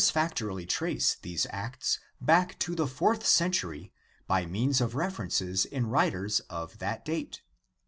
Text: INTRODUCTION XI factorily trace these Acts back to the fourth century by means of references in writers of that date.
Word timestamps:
INTRODUCTION 0.01 0.23
XI 0.23 0.35
factorily 0.35 0.67
trace 0.67 1.13
these 1.21 1.47
Acts 1.51 1.99
back 2.19 2.57
to 2.57 2.73
the 2.73 2.87
fourth 2.87 3.23
century 3.23 3.93
by 4.25 4.47
means 4.47 4.81
of 4.81 4.95
references 4.95 5.63
in 5.63 5.85
writers 5.85 6.39
of 6.49 6.79
that 6.79 7.05
date. 7.05 7.43